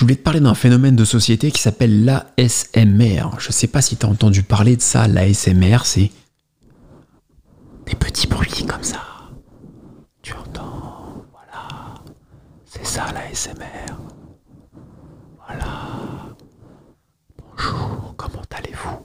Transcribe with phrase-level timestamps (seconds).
[0.00, 3.38] je voulais te parler d'un phénomène de société qui s'appelle l'ASMR.
[3.38, 5.06] Je sais pas si tu as entendu parler de ça.
[5.06, 6.10] L'ASMR, c'est
[7.84, 9.02] des petits bruits comme ça.
[10.22, 11.96] Tu entends, voilà.
[12.64, 13.94] C'est ça l'ASMR.
[15.46, 16.34] Voilà.
[17.36, 19.04] Bonjour, comment allez-vous?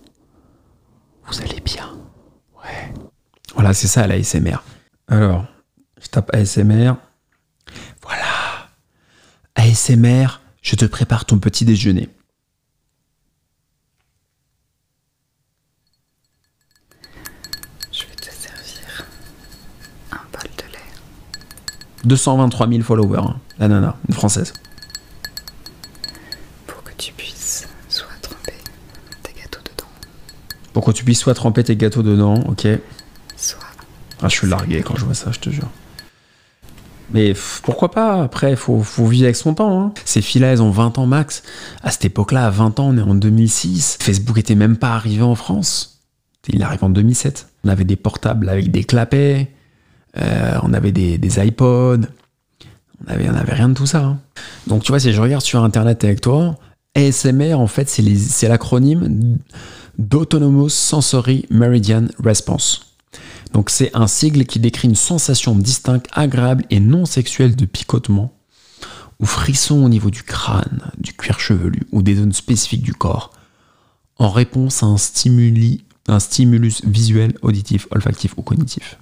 [1.25, 1.89] Vous allez bien?
[2.55, 2.93] Ouais.
[3.53, 4.63] Voilà, c'est ça l'ASMR.
[5.09, 5.45] Alors,
[6.01, 6.93] je tape ASMR.
[8.01, 8.69] Voilà.
[9.55, 12.09] ASMR, je te prépare ton petit déjeuner.
[17.91, 19.05] Je vais te servir
[20.11, 20.79] un bol de lait.
[22.05, 23.39] 223 000 followers, hein.
[23.59, 24.53] la nana, une française.
[26.65, 28.53] pour que tu puisses soit tremper
[29.21, 29.87] tes gâteaux dedans,
[30.73, 32.67] Pour que tu puisses soit tremper tes gâteaux dedans, ok.
[33.37, 33.59] soit
[34.19, 35.69] Ah, je suis largué quand je vois ça, je te jure.
[37.11, 37.33] Mais
[37.63, 38.23] pourquoi pas?
[38.23, 39.79] Après, faut, faut vivre avec son temps.
[39.81, 39.93] hein.
[40.05, 41.43] Ces filles-là, elles ont 20 ans max.
[41.83, 43.97] À cette époque-là, à 20 ans, on est en 2006.
[44.01, 46.01] Facebook était même pas arrivé en France.
[46.47, 47.47] Il arrive en 2007.
[47.63, 49.51] On avait des portables avec des clapets.
[50.17, 52.01] euh, on avait des, iPods.
[53.05, 53.99] On avait, on avait rien de tout ça.
[54.03, 54.19] hein.
[54.67, 56.55] Donc, tu vois, si je regarde sur Internet avec toi,
[56.95, 59.37] ASMR, en fait, c'est l'acronyme
[59.99, 62.94] d'Autonomous Sensory Meridian Response.
[63.55, 68.37] Donc c'est un sigle qui décrit une sensation distincte, agréable et non sexuelle de picotement
[69.21, 73.31] ou frisson au niveau du crâne, du cuir chevelu ou des zones spécifiques du corps
[74.17, 78.97] en réponse à un, stimuli, un stimulus visuel, auditif, olfactif ou cognitif.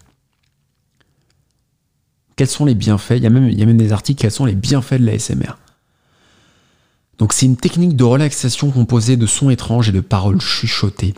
[2.36, 3.16] Quels sont les bienfaits?
[3.17, 5.06] Il y, a même, il y a même des articles, quels sont les bienfaits de
[5.08, 5.58] l'ASMR?
[7.17, 11.16] Donc c'est une technique de relaxation composée de sons étranges et de paroles chuchotées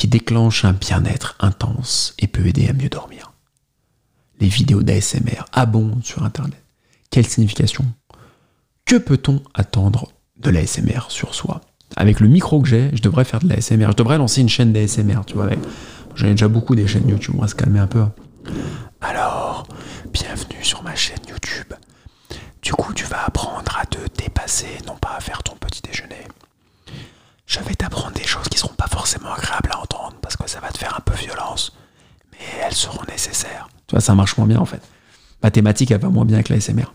[0.00, 3.32] qui déclenche un bien-être intense et peut aider à mieux dormir.
[4.40, 6.62] Les vidéos d'ASMR abondent sur Internet.
[7.10, 7.84] Quelle signification?
[8.86, 11.60] Que peut-on attendre de l'ASMR sur soi?
[11.96, 13.88] Avec le micro que j'ai, je devrais faire de l'ASMR.
[13.90, 15.50] Je devrais lancer une chaîne d'ASMR, tu vois.
[16.14, 18.02] J'en ai déjà beaucoup des chaînes YouTube, on va se calmer un peu.
[19.02, 19.66] Alors,
[20.14, 21.74] bienvenue sur ma chaîne YouTube.
[22.62, 26.24] Du coup, tu vas apprendre à te dépasser, non pas à faire ton petit déjeuner.
[27.50, 30.60] Je vais t'apprendre des choses qui seront pas forcément agréables à entendre parce que ça
[30.60, 31.72] va te faire un peu violence,
[32.30, 33.68] mais elles seront nécessaires.
[33.88, 34.80] Tu vois, ça marche moins bien en fait.
[35.42, 36.92] Ma thématique, elle va moins bien avec la SMR.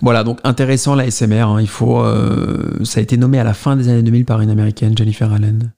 [0.00, 1.42] Voilà, donc intéressant la SMR.
[1.48, 4.96] hein, euh, ça a été nommé à la fin des années 2000 par une américaine,
[4.98, 5.72] Jennifer Allen.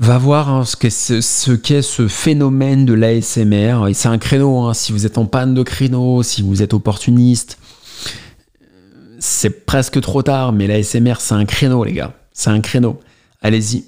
[0.00, 3.86] Va voir hein, ce qu'est ce, ce phénomène de l'ASMR.
[3.88, 4.60] Et c'est un créneau.
[4.62, 7.58] hein, si vous êtes en panne de créneau, si vous êtes opportuniste,
[9.20, 12.14] c'est presque trop tard, mais la SMR, c'est un créneau, les gars.
[12.32, 12.98] C'est un créneau.
[13.42, 13.84] Allez-y.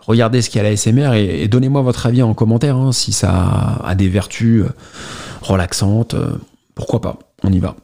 [0.00, 2.92] Regardez ce qu'il y a à la SMR et, donnez-moi votre avis en commentaire hein,
[2.92, 4.72] si ça a des vertus euh,
[5.42, 6.14] relaxantes.
[6.14, 6.38] euh,
[6.74, 7.76] pourquoi pas On y va.